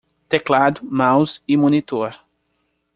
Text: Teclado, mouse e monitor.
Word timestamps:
Teclado, 0.27 0.79
mouse 0.81 1.43
e 1.47 1.55
monitor. 1.55 2.19